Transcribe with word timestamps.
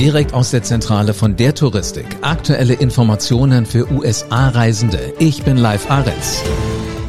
Direkt 0.00 0.34
aus 0.34 0.50
der 0.50 0.64
Zentrale 0.64 1.14
von 1.14 1.36
der 1.36 1.54
Touristik. 1.54 2.04
Aktuelle 2.20 2.74
Informationen 2.74 3.64
für 3.64 3.88
USA-Reisende. 3.92 5.14
Ich 5.20 5.44
bin 5.44 5.56
Live 5.56 5.88
Ahrens. 5.88 6.42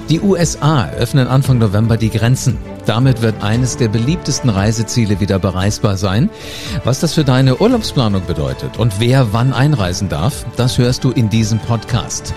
Die 0.08 0.22
USA 0.22 0.90
öffnen 0.90 1.28
Anfang 1.28 1.58
November 1.58 1.98
die 1.98 2.12
Grenzen. 2.12 2.60
Damit 2.86 3.24
wird 3.24 3.42
eines 3.42 3.78
der 3.78 3.88
beliebtesten 3.88 4.52
Reiseziele 4.52 5.20
wieder 5.20 5.40
bereisbar 5.40 5.98
sein. 5.98 6.30
Was 6.84 7.00
das 7.00 7.16
für 7.16 7.24
deine 7.24 7.58
Urlaubsplanung 7.58 8.24
bedeutet 8.28 8.78
und 8.78 9.00
wer 9.00 9.34
wann 9.34 9.52
einreisen 9.52 10.08
darf, 10.08 10.46
das 10.56 10.78
hörst 10.78 11.04
du 11.04 11.10
in 11.10 11.32
diesem 11.32 11.58
Podcast. 11.58 12.36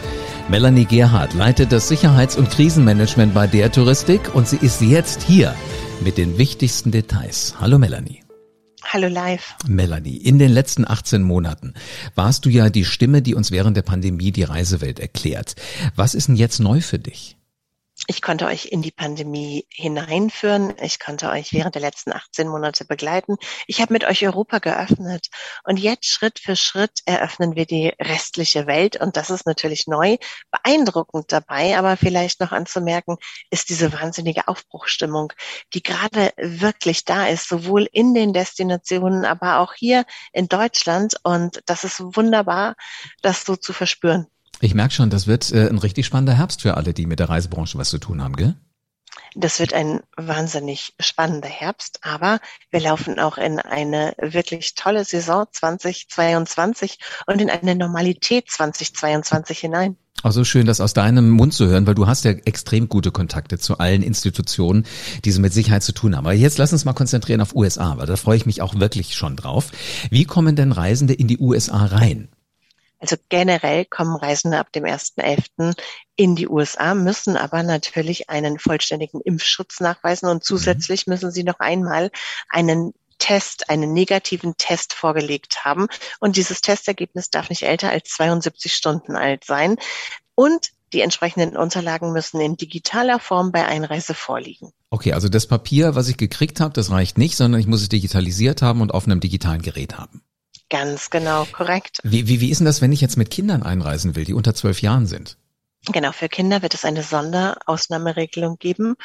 Melanie 0.48 0.86
Gerhardt 0.86 1.34
leitet 1.34 1.72
das 1.72 1.88
Sicherheits- 1.88 2.38
und 2.38 2.48
Krisenmanagement 2.48 3.34
bei 3.34 3.46
der 3.46 3.70
Touristik 3.70 4.34
und 4.34 4.48
sie 4.48 4.56
ist 4.62 4.80
jetzt 4.80 5.22
hier 5.22 5.54
mit 6.02 6.16
den 6.16 6.38
wichtigsten 6.38 6.90
Details. 6.90 7.54
Hallo 7.60 7.78
Melanie. 7.78 8.27
Hallo 8.90 9.06
live. 9.06 9.54
Melanie, 9.66 10.16
in 10.16 10.38
den 10.38 10.50
letzten 10.50 10.88
18 10.88 11.22
Monaten 11.22 11.74
warst 12.14 12.46
du 12.46 12.48
ja 12.48 12.70
die 12.70 12.86
Stimme, 12.86 13.20
die 13.20 13.34
uns 13.34 13.50
während 13.50 13.76
der 13.76 13.82
Pandemie 13.82 14.32
die 14.32 14.44
Reisewelt 14.44 14.98
erklärt. 14.98 15.56
Was 15.94 16.14
ist 16.14 16.28
denn 16.28 16.36
jetzt 16.36 16.58
neu 16.58 16.80
für 16.80 16.98
dich? 16.98 17.37
Ich 18.06 18.22
konnte 18.22 18.46
euch 18.46 18.66
in 18.66 18.80
die 18.80 18.92
Pandemie 18.92 19.66
hineinführen. 19.70 20.74
Ich 20.80 21.00
konnte 21.00 21.30
euch 21.30 21.52
während 21.52 21.74
der 21.74 21.82
letzten 21.82 22.12
18 22.12 22.48
Monate 22.48 22.84
begleiten. 22.84 23.36
Ich 23.66 23.80
habe 23.80 23.92
mit 23.92 24.04
euch 24.04 24.24
Europa 24.24 24.60
geöffnet. 24.60 25.26
Und 25.64 25.78
jetzt 25.78 26.06
Schritt 26.06 26.38
für 26.38 26.54
Schritt 26.54 27.00
eröffnen 27.06 27.56
wir 27.56 27.66
die 27.66 27.88
restliche 28.00 28.66
Welt. 28.66 28.96
Und 29.00 29.16
das 29.16 29.30
ist 29.30 29.46
natürlich 29.46 29.88
neu, 29.88 30.16
beeindruckend 30.50 31.32
dabei. 31.32 31.76
Aber 31.76 31.96
vielleicht 31.96 32.40
noch 32.40 32.52
anzumerken, 32.52 33.16
ist 33.50 33.68
diese 33.68 33.92
wahnsinnige 33.92 34.46
Aufbruchstimmung, 34.46 35.32
die 35.74 35.82
gerade 35.82 36.32
wirklich 36.36 37.04
da 37.04 37.26
ist, 37.26 37.48
sowohl 37.48 37.88
in 37.92 38.14
den 38.14 38.32
Destinationen, 38.32 39.24
aber 39.24 39.58
auch 39.58 39.74
hier 39.74 40.04
in 40.32 40.48
Deutschland. 40.48 41.16
Und 41.24 41.62
das 41.66 41.82
ist 41.84 42.00
wunderbar, 42.00 42.76
das 43.22 43.44
so 43.44 43.56
zu 43.56 43.72
verspüren. 43.72 44.28
Ich 44.60 44.74
merke 44.74 44.92
schon, 44.92 45.10
das 45.10 45.26
wird 45.26 45.52
äh, 45.52 45.68
ein 45.68 45.78
richtig 45.78 46.06
spannender 46.06 46.34
Herbst 46.34 46.62
für 46.62 46.76
alle, 46.76 46.92
die 46.92 47.06
mit 47.06 47.20
der 47.20 47.28
Reisebranche 47.28 47.78
was 47.78 47.90
zu 47.90 47.98
tun 47.98 48.22
haben, 48.22 48.36
gell? 48.36 48.54
Das 49.34 49.60
wird 49.60 49.72
ein 49.72 50.00
wahnsinnig 50.16 50.94
spannender 50.98 51.48
Herbst, 51.48 52.00
aber 52.02 52.40
wir 52.70 52.80
laufen 52.80 53.18
auch 53.18 53.36
in 53.36 53.58
eine 53.58 54.14
wirklich 54.18 54.74
tolle 54.74 55.04
Saison 55.04 55.46
2022 55.50 56.98
und 57.26 57.40
in 57.40 57.50
eine 57.50 57.74
Normalität 57.74 58.50
2022 58.50 59.58
hinein. 59.58 59.96
Also 60.22 60.42
schön, 60.44 60.66
das 60.66 60.80
aus 60.80 60.94
deinem 60.94 61.30
Mund 61.30 61.54
zu 61.54 61.68
hören, 61.68 61.86
weil 61.86 61.94
du 61.94 62.08
hast 62.08 62.24
ja 62.24 62.32
extrem 62.32 62.88
gute 62.88 63.12
Kontakte 63.12 63.58
zu 63.58 63.78
allen 63.78 64.02
Institutionen, 64.02 64.84
die 65.24 65.30
so 65.30 65.40
mit 65.40 65.52
Sicherheit 65.52 65.84
zu 65.84 65.92
tun 65.92 66.16
haben. 66.16 66.26
Aber 66.26 66.34
jetzt 66.34 66.58
lass 66.58 66.72
uns 66.72 66.84
mal 66.84 66.92
konzentrieren 66.92 67.40
auf 67.40 67.54
USA, 67.54 67.96
weil 67.98 68.06
da 68.06 68.16
freue 68.16 68.36
ich 68.36 68.46
mich 68.46 68.60
auch 68.60 68.74
wirklich 68.80 69.14
schon 69.14 69.36
drauf. 69.36 69.70
Wie 70.10 70.24
kommen 70.24 70.56
denn 70.56 70.72
Reisende 70.72 71.14
in 71.14 71.28
die 71.28 71.38
USA 71.38 71.86
rein? 71.86 72.28
Also 72.98 73.16
generell 73.28 73.84
kommen 73.84 74.16
Reisende 74.16 74.58
ab 74.58 74.72
dem 74.72 74.84
1.11. 74.84 75.74
in 76.16 76.36
die 76.36 76.48
USA, 76.48 76.94
müssen 76.94 77.36
aber 77.36 77.62
natürlich 77.62 78.28
einen 78.28 78.58
vollständigen 78.58 79.20
Impfschutz 79.20 79.80
nachweisen 79.80 80.28
und 80.28 80.38
mhm. 80.38 80.42
zusätzlich 80.42 81.06
müssen 81.06 81.30
sie 81.30 81.44
noch 81.44 81.60
einmal 81.60 82.10
einen 82.48 82.92
Test, 83.18 83.68
einen 83.68 83.92
negativen 83.92 84.56
Test 84.56 84.92
vorgelegt 84.92 85.64
haben. 85.64 85.88
Und 86.20 86.36
dieses 86.36 86.60
Testergebnis 86.60 87.30
darf 87.30 87.50
nicht 87.50 87.62
älter 87.62 87.90
als 87.90 88.10
72 88.10 88.72
Stunden 88.72 89.16
alt 89.16 89.44
sein. 89.44 89.76
Und 90.34 90.70
die 90.92 91.00
entsprechenden 91.00 91.56
Unterlagen 91.56 92.12
müssen 92.12 92.40
in 92.40 92.56
digitaler 92.56 93.18
Form 93.18 93.52
bei 93.52 93.66
Einreise 93.66 94.14
vorliegen. 94.14 94.70
Okay, 94.90 95.12
also 95.12 95.28
das 95.28 95.46
Papier, 95.46 95.94
was 95.94 96.08
ich 96.08 96.16
gekriegt 96.16 96.60
habe, 96.60 96.72
das 96.72 96.90
reicht 96.90 97.18
nicht, 97.18 97.36
sondern 97.36 97.60
ich 97.60 97.66
muss 97.66 97.82
es 97.82 97.88
digitalisiert 97.88 98.62
haben 98.62 98.80
und 98.80 98.94
auf 98.94 99.04
einem 99.04 99.20
digitalen 99.20 99.60
Gerät 99.60 99.98
haben. 99.98 100.22
Ganz 100.70 101.10
genau, 101.10 101.46
korrekt. 101.46 101.98
Wie, 102.02 102.28
wie, 102.28 102.40
wie 102.40 102.50
ist 102.50 102.58
denn 102.58 102.66
das, 102.66 102.82
wenn 102.82 102.92
ich 102.92 103.00
jetzt 103.00 103.16
mit 103.16 103.30
Kindern 103.30 103.62
einreisen 103.62 104.16
will, 104.16 104.24
die 104.24 104.34
unter 104.34 104.54
zwölf 104.54 104.82
Jahren 104.82 105.06
sind? 105.06 105.38
Genau, 105.92 106.12
für 106.12 106.28
Kinder 106.28 106.62
wird 106.62 106.74
es 106.74 106.84
eine 106.84 107.02
Sonderausnahmeregelung 107.02 108.58
geben. 108.58 108.96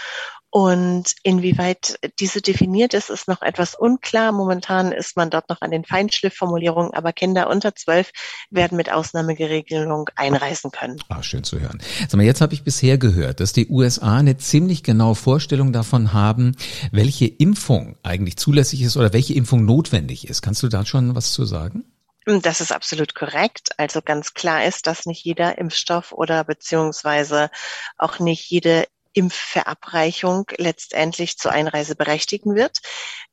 Und 0.55 1.15
inwieweit 1.23 1.97
diese 2.19 2.39
definiert 2.39 2.93
ist, 2.93 3.09
ist 3.09 3.27
noch 3.27 3.41
etwas 3.41 3.73
unklar. 3.73 4.31
Momentan 4.31 4.91
ist 4.91 5.17
man 5.17 5.31
dort 5.31 5.49
noch 5.49 5.61
an 5.61 5.71
den 5.71 5.83
Feinschliffformulierungen, 5.83 6.93
aber 6.93 7.11
Kinder 7.11 7.49
unter 7.49 7.73
zwölf 7.73 8.11
werden 8.51 8.75
mit 8.75 8.91
Ausnahmegeregelung 8.91 10.11
einreisen 10.15 10.69
können. 10.69 11.01
Ah, 11.09 11.23
schön 11.23 11.43
zu 11.43 11.59
hören. 11.59 11.81
Sag 12.01 12.13
mal, 12.17 12.23
jetzt 12.23 12.41
habe 12.41 12.53
ich 12.53 12.63
bisher 12.63 12.99
gehört, 12.99 13.39
dass 13.39 13.53
die 13.53 13.67
USA 13.67 14.17
eine 14.17 14.37
ziemlich 14.37 14.83
genaue 14.83 15.15
Vorstellung 15.15 15.73
davon 15.73 16.13
haben, 16.13 16.55
welche 16.91 17.25
Impfung 17.25 17.97
eigentlich 18.03 18.37
zulässig 18.37 18.83
ist 18.83 18.95
oder 18.95 19.11
welche 19.11 19.33
Impfung 19.33 19.65
notwendig 19.65 20.29
ist. 20.29 20.43
Kannst 20.43 20.61
du 20.61 20.67
da 20.67 20.85
schon 20.85 21.15
was 21.15 21.31
zu 21.31 21.45
sagen? 21.45 21.83
Das 22.25 22.61
ist 22.61 22.71
absolut 22.71 23.15
korrekt. 23.15 23.77
Also 23.77 24.01
ganz 24.01 24.33
klar 24.33 24.65
ist, 24.65 24.87
dass 24.87 25.05
nicht 25.05 25.25
jeder 25.25 25.57
Impfstoff 25.57 26.11
oder 26.13 26.43
beziehungsweise 26.43 27.49
auch 27.97 28.19
nicht 28.19 28.49
jede 28.49 28.87
Impfverabreichung 29.13 30.45
letztendlich 30.57 31.37
zur 31.37 31.51
Einreise 31.51 31.95
berechtigen 31.95 32.55
wird. 32.55 32.79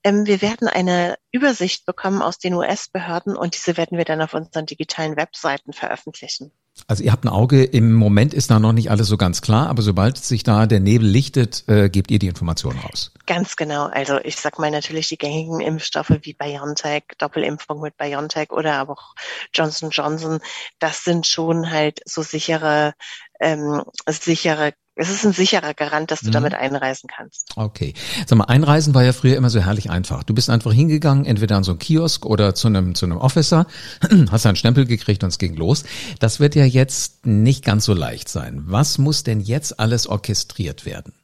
Ähm, 0.04 0.26
wir 0.26 0.42
werden 0.42 0.68
eine 0.68 1.16
Übersicht 1.32 1.86
bekommen 1.86 2.22
aus 2.22 2.38
den 2.38 2.54
US-Behörden 2.54 3.36
und 3.36 3.54
diese 3.54 3.76
werden 3.76 3.96
wir 3.96 4.04
dann 4.04 4.22
auf 4.22 4.34
unseren 4.34 4.66
digitalen 4.66 5.16
Webseiten 5.16 5.72
veröffentlichen. 5.72 6.52
Also 6.86 7.02
ihr 7.02 7.12
habt 7.12 7.24
ein 7.24 7.28
Auge, 7.28 7.64
im 7.64 7.92
Moment 7.94 8.34
ist 8.34 8.50
da 8.50 8.58
noch 8.58 8.72
nicht 8.72 8.90
alles 8.90 9.08
so 9.08 9.16
ganz 9.16 9.42
klar, 9.42 9.68
aber 9.68 9.82
sobald 9.82 10.18
sich 10.18 10.42
da 10.42 10.66
der 10.66 10.80
Nebel 10.80 11.08
lichtet, 11.08 11.64
äh, 11.68 11.88
gebt 11.88 12.10
ihr 12.10 12.18
die 12.18 12.28
Informationen 12.28 12.78
raus. 12.80 13.12
Ganz 13.26 13.56
genau. 13.56 13.86
Also 13.86 14.18
ich 14.22 14.36
sag 14.36 14.58
mal 14.58 14.70
natürlich 14.70 15.08
die 15.08 15.18
gängigen 15.18 15.60
Impfstoffe 15.60 16.12
wie 16.22 16.34
BioNTech, 16.34 17.04
Doppelimpfung 17.18 17.80
mit 17.80 17.96
BioNTech 17.96 18.50
oder 18.50 18.74
aber 18.74 18.94
auch 18.94 19.14
Johnson 19.54 19.90
Johnson, 19.90 20.40
das 20.78 21.04
sind 21.04 21.26
schon 21.26 21.70
halt 21.70 22.00
so 22.04 22.22
sichere 22.22 22.94
ähm, 23.40 23.82
sichere 24.06 24.74
es 25.00 25.08
ist 25.08 25.24
ein 25.24 25.32
sicherer 25.32 25.72
Garant, 25.72 26.10
dass 26.10 26.20
du 26.20 26.28
mhm. 26.28 26.32
damit 26.32 26.54
einreisen 26.54 27.08
kannst. 27.08 27.52
Okay. 27.56 27.94
Sag 28.26 28.36
mal, 28.36 28.44
einreisen 28.44 28.94
war 28.94 29.02
ja 29.02 29.14
früher 29.14 29.36
immer 29.36 29.48
so 29.48 29.60
herrlich 29.60 29.90
einfach. 29.90 30.24
Du 30.24 30.34
bist 30.34 30.50
einfach 30.50 30.72
hingegangen, 30.72 31.24
entweder 31.24 31.56
an 31.56 31.64
so 31.64 31.72
einen 31.72 31.78
Kiosk 31.78 32.26
oder 32.26 32.54
zu 32.54 32.68
einem, 32.68 32.94
zu 32.94 33.06
einem 33.06 33.16
Officer, 33.16 33.66
hast 34.30 34.44
einen 34.44 34.56
Stempel 34.56 34.84
gekriegt 34.84 35.24
und 35.24 35.30
es 35.30 35.38
ging 35.38 35.56
los. 35.56 35.84
Das 36.18 36.38
wird 36.38 36.54
ja 36.54 36.64
jetzt 36.64 37.24
nicht 37.26 37.64
ganz 37.64 37.86
so 37.86 37.94
leicht 37.94 38.28
sein. 38.28 38.62
Was 38.66 38.98
muss 38.98 39.22
denn 39.22 39.40
jetzt 39.40 39.80
alles 39.80 40.06
orchestriert 40.06 40.84
werden? 40.84 41.14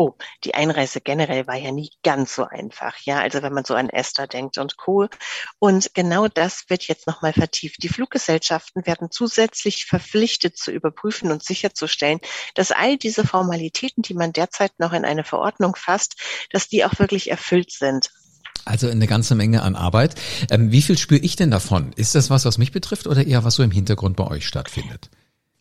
Oh, 0.00 0.12
die 0.44 0.54
Einreise 0.54 1.00
generell 1.00 1.48
war 1.48 1.56
ja 1.56 1.72
nie 1.72 1.90
ganz 2.04 2.36
so 2.36 2.44
einfach, 2.44 2.96
ja. 3.00 3.18
Also 3.18 3.42
wenn 3.42 3.52
man 3.52 3.64
so 3.64 3.74
an 3.74 3.90
Esther 3.90 4.28
denkt 4.28 4.56
und 4.56 4.76
Co. 4.76 5.08
Und 5.58 5.92
genau 5.92 6.28
das 6.28 6.66
wird 6.68 6.84
jetzt 6.84 7.08
nochmal 7.08 7.32
vertieft. 7.32 7.82
Die 7.82 7.88
Fluggesellschaften 7.88 8.86
werden 8.86 9.10
zusätzlich 9.10 9.86
verpflichtet 9.86 10.56
zu 10.56 10.70
überprüfen 10.70 11.32
und 11.32 11.42
sicherzustellen, 11.42 12.20
dass 12.54 12.70
all 12.70 12.96
diese 12.96 13.26
Formalitäten, 13.26 14.04
die 14.04 14.14
man 14.14 14.32
derzeit 14.32 14.70
noch 14.78 14.92
in 14.92 15.04
eine 15.04 15.24
Verordnung 15.24 15.74
fasst, 15.74 16.14
dass 16.50 16.68
die 16.68 16.84
auch 16.84 16.96
wirklich 17.00 17.28
erfüllt 17.28 17.72
sind. 17.72 18.10
Also 18.64 18.88
eine 18.88 19.08
ganze 19.08 19.34
Menge 19.34 19.62
an 19.62 19.74
Arbeit. 19.74 20.14
Ähm, 20.48 20.70
wie 20.70 20.82
viel 20.82 20.96
spüre 20.96 21.20
ich 21.20 21.34
denn 21.34 21.50
davon? 21.50 21.92
Ist 21.96 22.14
das 22.14 22.30
was, 22.30 22.44
was 22.44 22.56
mich 22.56 22.70
betrifft 22.70 23.08
oder 23.08 23.26
eher 23.26 23.42
was 23.42 23.56
so 23.56 23.64
im 23.64 23.72
Hintergrund 23.72 24.16
bei 24.16 24.28
euch 24.28 24.46
stattfindet? 24.46 25.10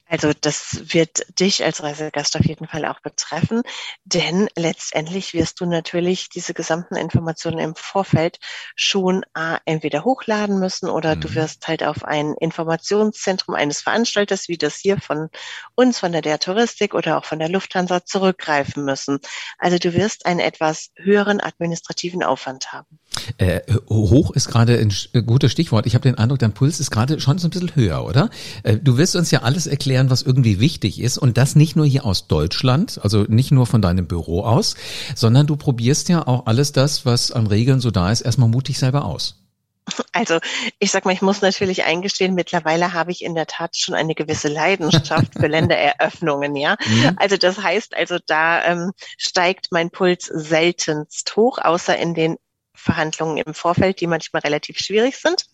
Also 0.09 0.31
das 0.39 0.93
wird 0.93 1.25
dich 1.39 1.63
als 1.63 1.83
Reisegast 1.83 2.37
auf 2.37 2.45
jeden 2.45 2.67
Fall 2.67 2.85
auch 2.85 3.01
betreffen, 3.01 3.61
denn 4.05 4.47
letztendlich 4.55 5.33
wirst 5.33 5.59
du 5.59 5.65
natürlich 5.65 6.29
diese 6.29 6.53
gesamten 6.53 6.95
Informationen 6.95 7.59
im 7.59 7.75
Vorfeld 7.75 8.39
schon 8.75 9.25
A, 9.33 9.57
entweder 9.65 10.05
hochladen 10.05 10.59
müssen 10.59 10.89
oder 10.89 11.15
mhm. 11.15 11.21
du 11.21 11.35
wirst 11.35 11.67
halt 11.67 11.83
auf 11.83 12.05
ein 12.05 12.35
Informationszentrum 12.39 13.55
eines 13.55 13.81
Veranstalters, 13.81 14.47
wie 14.47 14.57
das 14.57 14.77
hier 14.77 14.99
von 14.99 15.29
uns, 15.75 15.99
von 15.99 16.11
der 16.11 16.21
der 16.21 16.39
Touristik 16.39 16.93
oder 16.93 17.17
auch 17.17 17.25
von 17.25 17.39
der 17.39 17.49
Lufthansa 17.49 18.05
zurückgreifen 18.05 18.85
müssen. 18.85 19.19
Also 19.57 19.77
du 19.77 19.93
wirst 19.93 20.25
einen 20.25 20.39
etwas 20.39 20.91
höheren 20.95 21.41
administrativen 21.41 22.23
Aufwand 22.23 22.71
haben. 22.71 22.99
Äh, 23.37 23.61
hoch 23.89 24.31
ist 24.31 24.47
gerade 24.47 24.77
ein 24.77 24.93
gutes 25.25 25.51
Stichwort. 25.51 25.85
Ich 25.85 25.95
habe 25.95 26.03
den 26.03 26.17
Eindruck, 26.17 26.39
dein 26.39 26.53
Puls 26.53 26.79
ist 26.79 26.91
gerade 26.91 27.19
schon 27.19 27.37
so 27.37 27.47
ein 27.47 27.51
bisschen 27.51 27.75
höher, 27.75 28.05
oder? 28.05 28.29
Äh, 28.63 28.77
du 28.77 28.97
wirst 28.97 29.15
uns 29.15 29.31
ja 29.31 29.43
alles 29.43 29.67
erklären, 29.67 30.09
was 30.09 30.21
irgendwie 30.21 30.59
wichtig 30.59 30.99
ist 30.99 31.17
und 31.17 31.37
das 31.37 31.55
nicht 31.55 31.75
nur 31.75 31.85
hier 31.85 32.05
aus 32.05 32.27
Deutschland, 32.27 32.99
also 33.03 33.23
nicht 33.27 33.51
nur 33.51 33.65
von 33.65 33.81
deinem 33.81 34.07
Büro 34.07 34.41
aus, 34.43 34.75
sondern 35.15 35.47
du 35.47 35.55
probierst 35.55 36.09
ja 36.09 36.27
auch 36.27 36.45
alles 36.45 36.71
das, 36.71 37.05
was 37.05 37.31
an 37.31 37.47
Regeln 37.47 37.79
so 37.79 37.91
da 37.91 38.11
ist, 38.11 38.21
erstmal 38.21 38.49
mutig 38.49 38.77
selber 38.77 39.05
aus. 39.05 39.35
Also 40.11 40.39
ich 40.79 40.91
sag 40.91 41.05
mal, 41.05 41.13
ich 41.13 41.21
muss 41.21 41.41
natürlich 41.41 41.83
eingestehen, 41.85 42.35
mittlerweile 42.35 42.93
habe 42.93 43.11
ich 43.11 43.23
in 43.23 43.35
der 43.35 43.47
Tat 43.47 43.77
schon 43.77 43.95
eine 43.95 44.15
gewisse 44.15 44.49
Leidenschaft 44.49 45.33
für 45.33 45.47
Ländereröffnungen, 45.47 46.55
ja. 46.55 46.75
Mhm. 46.85 47.13
Also 47.17 47.37
das 47.37 47.61
heißt, 47.61 47.95
also 47.95 48.17
da 48.25 48.63
ähm, 48.65 48.91
steigt 49.17 49.67
mein 49.71 49.89
Puls 49.89 50.25
seltenst 50.25 51.35
hoch, 51.35 51.57
außer 51.59 51.97
in 51.97 52.13
den 52.13 52.35
Verhandlungen 52.77 53.37
im 53.37 53.53
Vorfeld, 53.53 53.99
die 53.99 54.07
manchmal 54.07 54.41
relativ 54.43 54.77
schwierig 54.77 55.17
sind. 55.17 55.45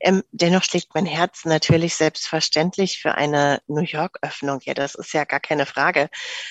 Ähm, 0.00 0.22
dennoch 0.32 0.64
schlägt 0.64 0.94
mein 0.94 1.06
Herz 1.06 1.44
natürlich 1.44 1.94
selbstverständlich 1.96 2.98
für 3.00 3.14
eine 3.14 3.60
New 3.66 3.82
York-Öffnung. 3.82 4.60
Ja, 4.64 4.74
das 4.74 4.94
ist 4.94 5.12
ja 5.12 5.24
gar 5.24 5.40
keine 5.40 5.66
Frage. 5.66 6.08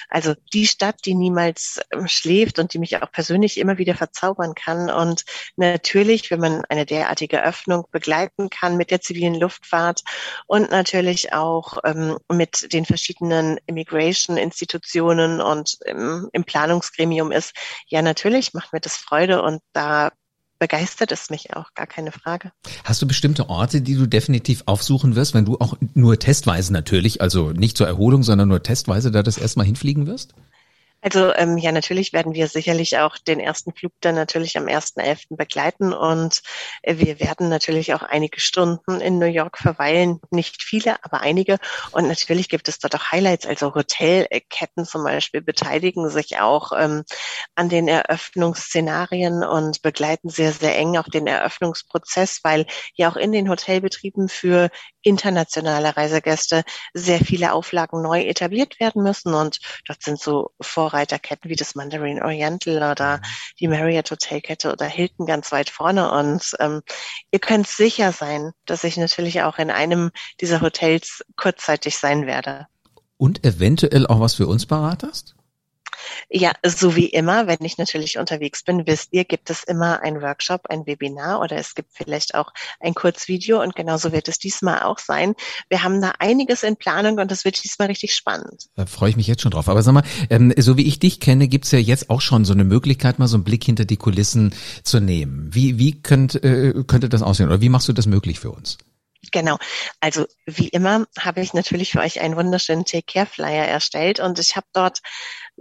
Also 0.10 0.36
die 0.54 0.68
Stadt, 0.68 0.98
die 1.06 1.16
niemals 1.16 1.80
ähm, 1.92 2.08
schläft 2.08 2.60
und 2.60 2.74
die 2.74 2.80
mich 2.80 3.02
auch 3.02 3.12
persönlich 3.12 3.58
immer 3.58 3.78
wieder 3.78 3.96
verzaubern 3.96 4.56
kann. 4.56 4.90
Und 4.90 5.26
natürlich, 5.56 6.32
wenn 6.32 6.40
man 6.40 6.66
eine 6.66 6.86
derartige 6.86 7.44
Öffnung 7.44 7.86
begleiten 7.92 8.50
kann 8.50 8.78
mit 8.78 8.92
der 8.92 9.02
zivilen 9.02 9.36
Luftfahrt 9.36 10.04
und 10.48 10.72
natürlich 10.72 11.34
auch 11.34 11.78
ähm, 11.84 12.18
mit 12.32 12.72
den 12.74 12.86
verschiedenen 12.86 13.60
Immigration-Institutionen 13.66 15.42
und 15.42 15.78
im, 15.86 16.30
im 16.34 16.44
Planungsgremium 16.44 17.32
ist, 17.32 17.54
ja, 17.88 18.02
natürlich 18.02 18.54
macht 18.54 18.74
mir 18.74 18.80
das 18.80 18.98
Freude 18.98 19.42
und 19.42 19.62
da 19.74 20.12
begeistert 20.60 21.12
es 21.12 21.30
mich 21.30 21.56
auch, 21.56 21.74
gar 21.74 21.88
keine 21.88 22.12
Frage. 22.12 22.52
Hast 22.84 23.02
du 23.02 23.08
bestimmte 23.08 23.50
Orte, 23.50 23.82
die 23.82 23.96
du 23.96 24.06
definitiv 24.06 24.64
aufsuchen 24.66 25.16
wirst, 25.16 25.34
wenn 25.34 25.46
du 25.46 25.58
auch 25.60 25.78
nur 25.94 26.20
testweise 26.20 26.74
natürlich, 26.74 27.22
also 27.22 27.52
nicht 27.52 27.78
zur 27.78 27.88
Erholung, 27.88 28.24
sondern 28.24 28.50
nur 28.50 28.62
testweise 28.62 29.12
da 29.12 29.24
das 29.24 29.38
erstmal 29.38 29.66
hinfliegen 29.66 30.06
wirst? 30.06 30.34
Also 31.02 31.34
ähm, 31.34 31.58
ja, 31.58 31.72
natürlich 31.72 32.12
werden 32.12 32.34
wir 32.34 32.48
sicherlich 32.50 32.98
auch 32.98 33.18
den 33.18 33.40
ersten 33.40 33.74
Flug 33.74 33.94
dann 34.02 34.16
natürlich 34.16 34.58
am 34.58 34.66
1.11. 34.66 35.38
begleiten 35.38 35.94
und 35.94 36.42
äh, 36.82 36.98
wir 36.98 37.20
werden 37.20 37.48
natürlich 37.48 37.94
auch 37.94 38.04
einige 38.04 38.42
Stunden 38.42 39.00
in 39.00 39.18
New 39.18 39.26
York 39.26 39.58
verweilen. 39.58 40.20
Nicht 40.30 40.62
viele, 40.62 41.04
aber 41.04 41.22
einige. 41.22 41.58
Und 41.92 42.08
natürlich 42.08 42.50
gibt 42.50 42.68
es 42.68 42.80
dort 42.80 42.96
auch 42.96 43.12
Highlights. 43.12 43.46
Also 43.46 43.74
Hotelketten 43.74 44.86
zum 44.86 45.04
Beispiel 45.06 45.42
beteiligen 45.42 46.10
sich 46.10 46.40
auch 46.40 46.74
ähm, 46.78 47.04
an 47.56 47.70
den 47.70 47.88
Eröffnungsszenarien 47.88 49.44
und 49.46 49.82
begleiten 49.82 50.30
sehr, 50.30 50.52
sehr 50.52 50.78
eng 50.78 50.98
auch 50.98 51.08
den 51.08 51.28
Eröffnungsprozess, 51.28 52.42
weil 52.44 52.66
ja 52.96 53.10
auch 53.10 53.16
in 53.16 53.32
den 53.32 53.50
Hotelbetrieben 53.50 54.28
für 54.28 54.70
internationale 55.02 55.96
Reisegäste 55.96 56.64
sehr 56.94 57.20
viele 57.20 57.54
Auflagen 57.54 58.02
neu 58.02 58.22
etabliert 58.24 58.80
werden 58.80 59.02
müssen. 59.02 59.34
Und 59.34 59.60
dort 59.86 60.04
sind 60.04 60.20
so 60.20 60.52
Vorreiterketten 60.90 61.50
wie 61.50 61.56
das 61.56 61.76
Mandarin 61.76 62.22
Oriental 62.22 62.78
oder 62.78 63.18
mhm. 63.18 63.22
die 63.60 63.68
Marriott 63.68 64.12
Hotelkette 64.12 64.72
oder 64.72 64.86
Hilton 64.86 65.26
ganz 65.26 65.52
weit 65.52 65.70
vorne. 65.70 66.12
Und 66.12 66.56
ähm, 66.60 66.82
ihr 67.32 67.40
könnt 67.40 67.68
sicher 67.68 68.12
sein, 68.12 68.52
dass 68.66 68.84
ich 68.84 68.98
natürlich 68.98 69.42
auch 69.44 69.58
in 69.58 69.72
einem 69.72 70.12
dieser 70.42 70.62
Hotels 70.62 71.24
kurzzeitig 71.36 71.98
sein 71.98 72.26
werde. 72.26 72.68
Und 73.18 73.46
eventuell 73.46 74.08
auch 74.08 74.20
was 74.20 74.36
für 74.36 74.48
uns 74.48 74.66
parat 74.66 75.04
hast? 75.04 75.36
Ja, 76.30 76.54
so 76.66 76.96
wie 76.96 77.08
immer, 77.08 77.48
wenn 77.48 77.64
ich 77.64 77.78
natürlich 77.78 78.18
unterwegs 78.18 78.64
bin, 78.64 78.86
wisst 78.88 79.10
ihr, 79.12 79.26
gibt 79.26 79.50
es 79.50 79.64
immer 79.64 80.02
ein 80.02 80.22
Workshop, 80.22 80.68
ein 80.70 80.86
Webinar 80.86 81.42
oder 81.42 81.58
es 81.58 81.76
gibt 81.76 81.92
vielleicht 81.94 82.36
auch 82.36 82.52
ein 82.80 82.94
Kurzvideo 82.94 83.62
und 83.62 83.76
genauso 83.76 84.12
wird 84.12 84.28
es 84.28 84.40
diesmal 84.40 84.84
auch 84.84 85.00
sein. 85.00 85.34
Wir 85.70 85.84
haben 85.84 86.02
da 86.02 86.14
einiges 86.20 86.64
in 86.64 86.76
Planung 86.76 87.18
und 87.20 87.32
das 87.32 87.46
wird 87.46 87.64
diesmal 87.64 87.88
richtig 87.88 88.16
spannend. 88.16 88.68
Da 88.76 88.86
freue 88.86 89.10
ich 89.10 89.18
mich 89.18 89.28
jetzt 89.28 89.42
schon 89.42 89.52
drauf. 89.52 89.70
Aber 89.70 89.82
sag 89.82 89.94
mal, 89.94 90.04
ähm, 90.30 90.54
so 90.58 90.78
wie 90.78 90.88
ich 90.88 91.00
dich 91.00 91.20
kenne, 91.20 91.48
gibt's 91.48 91.72
ja 91.72 91.80
jetzt 91.80 92.10
auch 92.10 92.22
schon 92.22 92.46
so 92.46 92.54
eine 92.54 92.64
Möglichkeit, 92.64 93.20
mal 93.20 93.28
so 93.28 93.38
einen 93.38 93.44
Blick 93.44 93.64
hinter 93.64 93.86
die 93.86 93.98
Kulissen 93.98 94.54
zu 94.84 95.00
nehmen. 95.00 95.50
Wie, 95.54 95.78
wie 95.78 96.02
könnt, 96.02 96.36
äh, 96.44 96.74
könnte 96.88 97.10
das 97.10 97.22
aussehen 97.22 97.48
oder 97.48 97.62
wie 97.62 97.70
machst 97.70 97.88
du 97.88 97.94
das 97.94 98.06
möglich 98.06 98.40
für 98.40 98.52
uns? 98.52 98.78
Genau. 99.32 99.58
Also 100.00 100.26
wie 100.46 100.70
immer 100.70 101.06
habe 101.18 101.42
ich 101.42 101.54
natürlich 101.54 101.92
für 101.92 102.00
euch 102.00 102.22
einen 102.22 102.38
wunderschönen 102.38 102.86
Take 102.86 103.04
Care 103.04 103.26
Flyer 103.26 103.66
erstellt 103.66 104.20
und 104.20 104.40
ich 104.40 104.56
habe 104.56 104.68
dort 104.74 105.00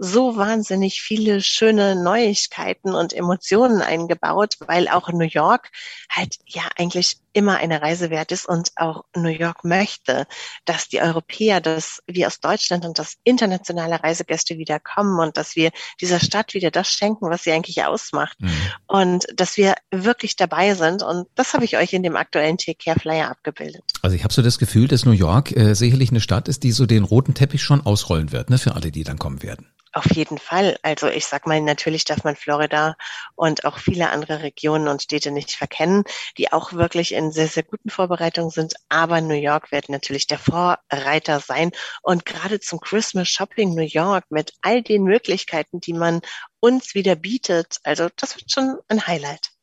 so 0.01 0.37
wahnsinnig 0.37 1.01
viele 1.01 1.41
schöne 1.41 2.01
Neuigkeiten 2.01 2.95
und 2.95 3.11
Emotionen 3.11 3.81
eingebaut, 3.81 4.55
weil 4.65 4.87
auch 4.87 5.09
New 5.09 5.27
York 5.29 5.71
halt 6.09 6.37
ja 6.45 6.63
eigentlich 6.77 7.17
immer 7.33 7.57
eine 7.57 7.81
Reise 7.81 8.09
wert 8.09 8.31
ist 8.31 8.47
und 8.47 8.71
auch 8.77 9.03
New 9.15 9.29
York 9.29 9.63
möchte, 9.63 10.25
dass 10.65 10.87
die 10.87 11.01
Europäer, 11.01 11.59
dass 11.59 12.01
wir 12.07 12.27
aus 12.27 12.39
Deutschland 12.39 12.85
und 12.85 12.97
dass 12.97 13.17
internationale 13.23 14.01
Reisegäste 14.01 14.57
wieder 14.57 14.79
kommen 14.79 15.19
und 15.19 15.37
dass 15.37 15.55
wir 15.55 15.71
dieser 15.99 16.19
Stadt 16.19 16.53
wieder 16.53 16.71
das 16.71 16.89
schenken, 16.89 17.29
was 17.29 17.43
sie 17.43 17.51
eigentlich 17.51 17.83
ausmacht 17.83 18.39
mhm. 18.39 18.51
und 18.87 19.25
dass 19.35 19.57
wir 19.57 19.75
wirklich 19.91 20.37
dabei 20.37 20.75
sind 20.75 21.03
und 21.03 21.27
das 21.35 21.53
habe 21.53 21.65
ich 21.65 21.77
euch 21.77 21.93
in 21.93 22.03
dem 22.03 22.15
aktuellen 22.15 22.57
Take 22.57 22.79
Care 22.83 22.99
Flyer 22.99 23.29
abgebildet. 23.29 23.83
Also 24.01 24.15
ich 24.15 24.23
habe 24.23 24.33
so 24.33 24.41
das 24.41 24.57
Gefühl, 24.59 24.87
dass 24.87 25.05
New 25.05 25.11
York 25.11 25.55
äh, 25.55 25.75
sicherlich 25.75 26.09
eine 26.09 26.21
Stadt 26.21 26.47
ist, 26.47 26.63
die 26.63 26.71
so 26.71 26.85
den 26.85 27.03
roten 27.03 27.33
Teppich 27.33 27.61
schon 27.61 27.85
ausrollen 27.85 28.31
wird, 28.31 28.49
ne, 28.49 28.57
für 28.57 28.75
alle, 28.75 28.91
die 28.91 29.03
dann 29.03 29.19
kommen 29.19 29.43
werden. 29.43 29.67
Auf 29.91 30.05
jeden 30.11 30.37
Fall. 30.37 30.77
Also 30.83 31.07
ich 31.07 31.25
sag 31.25 31.47
mal, 31.47 31.59
natürlich 31.61 32.05
darf 32.05 32.23
man 32.23 32.35
Florida 32.35 32.95
und 33.35 33.65
auch 33.65 33.79
viele 33.79 34.09
andere 34.11 34.43
Regionen 34.43 34.87
und 34.87 35.01
Städte 35.01 35.31
nicht 35.31 35.51
verkennen, 35.51 36.03
die 36.37 36.51
auch 36.51 36.73
wirklich 36.73 37.11
in 37.13 37.31
sehr, 37.31 37.47
sehr 37.47 37.63
guten 37.63 37.89
Vorbereitungen 37.89 38.51
sind. 38.51 38.75
Aber 38.89 39.19
New 39.21 39.33
York 39.33 39.71
wird 39.71 39.89
natürlich 39.89 40.27
der 40.27 40.37
Vorreiter 40.37 41.39
sein. 41.39 41.71
Und 42.03 42.25
gerade 42.25 42.59
zum 42.59 42.79
Christmas 42.79 43.29
Shopping 43.29 43.73
New 43.73 43.81
York 43.81 44.25
mit 44.29 44.53
all 44.61 44.83
den 44.83 45.03
Möglichkeiten, 45.03 45.79
die 45.79 45.93
man 45.93 46.21
uns 46.59 46.93
wieder 46.93 47.15
bietet, 47.15 47.77
also 47.83 48.09
das 48.15 48.35
wird 48.35 48.51
schon 48.51 48.77
ein 48.89 49.07
Highlight. 49.07 49.58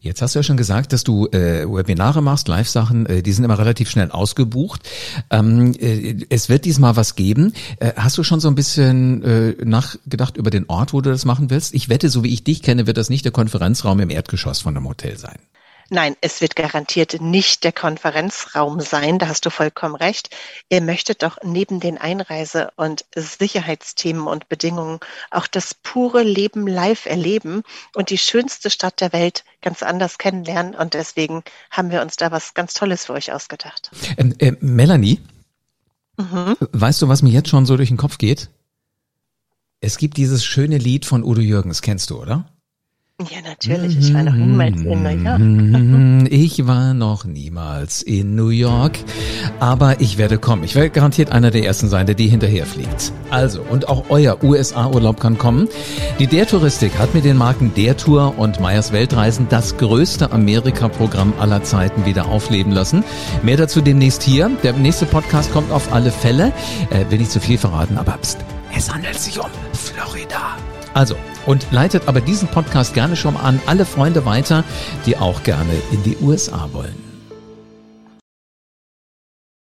Jetzt 0.00 0.22
hast 0.22 0.34
du 0.34 0.38
ja 0.38 0.42
schon 0.42 0.56
gesagt, 0.56 0.92
dass 0.92 1.04
du 1.04 1.26
äh, 1.28 1.64
Webinare 1.66 2.22
machst, 2.22 2.48
Live-Sachen, 2.48 3.06
äh, 3.06 3.22
die 3.22 3.32
sind 3.32 3.44
immer 3.44 3.58
relativ 3.58 3.90
schnell 3.90 4.10
ausgebucht. 4.10 4.82
Ähm, 5.30 5.74
äh, 5.78 6.24
es 6.28 6.48
wird 6.48 6.64
diesmal 6.64 6.96
was 6.96 7.16
geben. 7.16 7.52
Äh, 7.80 7.92
hast 7.96 8.16
du 8.18 8.22
schon 8.22 8.40
so 8.40 8.48
ein 8.48 8.54
bisschen 8.54 9.22
äh, 9.22 9.54
nachgedacht 9.64 10.36
über 10.36 10.50
den 10.50 10.68
Ort, 10.68 10.92
wo 10.92 11.00
du 11.00 11.10
das 11.10 11.24
machen 11.24 11.50
willst? 11.50 11.74
Ich 11.74 11.88
wette, 11.88 12.08
so 12.08 12.22
wie 12.22 12.32
ich 12.32 12.44
dich 12.44 12.62
kenne, 12.62 12.86
wird 12.86 12.96
das 12.96 13.10
nicht 13.10 13.24
der 13.24 13.32
Konferenzraum 13.32 14.00
im 14.00 14.10
Erdgeschoss 14.10 14.60
von 14.60 14.76
einem 14.76 14.88
Hotel 14.88 15.18
sein. 15.18 15.38
Nein, 15.88 16.16
es 16.20 16.40
wird 16.40 16.56
garantiert 16.56 17.20
nicht 17.20 17.62
der 17.62 17.72
Konferenzraum 17.72 18.80
sein, 18.80 19.18
da 19.18 19.28
hast 19.28 19.46
du 19.46 19.50
vollkommen 19.50 19.94
recht. 19.94 20.34
Ihr 20.68 20.80
möchtet 20.80 21.22
doch 21.22 21.38
neben 21.44 21.78
den 21.78 21.96
Einreise- 21.98 22.70
und 22.76 23.04
Sicherheitsthemen 23.14 24.26
und 24.26 24.48
Bedingungen 24.48 24.98
auch 25.30 25.46
das 25.46 25.74
pure 25.74 26.22
Leben 26.22 26.66
live 26.66 27.06
erleben 27.06 27.62
und 27.94 28.10
die 28.10 28.18
schönste 28.18 28.70
Stadt 28.70 29.00
der 29.00 29.12
Welt 29.12 29.44
ganz 29.62 29.82
anders 29.82 30.18
kennenlernen. 30.18 30.74
Und 30.74 30.94
deswegen 30.94 31.44
haben 31.70 31.90
wir 31.90 32.02
uns 32.02 32.16
da 32.16 32.32
was 32.32 32.54
ganz 32.54 32.74
Tolles 32.74 33.06
für 33.06 33.12
euch 33.12 33.32
ausgedacht. 33.32 33.90
Ähm, 34.16 34.34
äh, 34.38 34.52
Melanie, 34.60 35.20
mhm. 36.16 36.56
weißt 36.72 37.02
du, 37.02 37.08
was 37.08 37.22
mir 37.22 37.30
jetzt 37.30 37.48
schon 37.48 37.64
so 37.64 37.76
durch 37.76 37.88
den 37.88 37.96
Kopf 37.96 38.18
geht? 38.18 38.50
Es 39.80 39.98
gibt 39.98 40.16
dieses 40.16 40.44
schöne 40.44 40.78
Lied 40.78 41.04
von 41.04 41.22
Udo 41.22 41.40
Jürgens, 41.40 41.80
kennst 41.82 42.10
du, 42.10 42.20
oder? 42.20 42.46
Ja, 43.18 43.38
natürlich. 43.42 43.96
Ich 43.98 44.12
war 44.12 44.24
noch 44.24 44.34
niemals 44.34 44.76
in 44.76 45.02
New 45.02 45.08
York. 45.08 45.38
Mhm. 45.38 46.28
Ich 46.30 46.66
war 46.66 46.92
noch 46.92 47.24
niemals 47.24 48.02
in 48.02 48.34
New 48.34 48.50
York, 48.50 48.98
aber 49.58 50.02
ich 50.02 50.18
werde 50.18 50.36
kommen. 50.36 50.64
Ich 50.64 50.74
werde 50.74 50.90
garantiert 50.90 51.32
einer 51.32 51.50
der 51.50 51.64
ersten 51.64 51.88
sein, 51.88 52.04
der 52.04 52.14
die 52.14 52.28
hinterher 52.28 52.66
fliegt. 52.66 53.12
Also, 53.30 53.62
und 53.62 53.88
auch 53.88 54.04
euer 54.10 54.44
USA-Urlaub 54.44 55.18
kann 55.18 55.38
kommen. 55.38 55.66
Die 56.18 56.26
Der 56.26 56.46
Touristik 56.46 56.98
hat 56.98 57.14
mit 57.14 57.24
den 57.24 57.38
Marken 57.38 57.72
Der 57.74 57.96
Tour 57.96 58.34
und 58.36 58.60
Meyers 58.60 58.92
Weltreisen 58.92 59.46
das 59.48 59.78
größte 59.78 60.30
Amerika-Programm 60.30 61.32
aller 61.40 61.62
Zeiten 61.62 62.04
wieder 62.04 62.26
aufleben 62.26 62.72
lassen. 62.72 63.02
Mehr 63.42 63.56
dazu 63.56 63.80
demnächst 63.80 64.24
hier. 64.24 64.50
Der 64.62 64.74
nächste 64.74 65.06
Podcast 65.06 65.50
kommt 65.54 65.72
auf 65.72 65.90
alle 65.90 66.10
Fälle. 66.10 66.52
Äh, 66.90 67.10
will 67.10 67.20
nicht 67.20 67.30
zu 67.30 67.40
viel 67.40 67.56
verraten, 67.56 67.96
aber 67.96 68.18
pst, 68.18 68.36
es 68.76 68.92
handelt 68.92 69.18
sich 69.18 69.40
um 69.40 69.48
Florida. 69.72 70.58
Also, 70.92 71.16
und 71.46 71.66
leitet 71.70 72.08
aber 72.08 72.20
diesen 72.20 72.48
Podcast 72.48 72.94
gerne 72.94 73.16
schon 73.16 73.36
an 73.36 73.60
alle 73.66 73.86
Freunde 73.86 74.26
weiter, 74.26 74.64
die 75.06 75.16
auch 75.16 75.42
gerne 75.42 75.72
in 75.92 76.02
die 76.02 76.16
USA 76.20 76.68
wollen. 76.72 77.05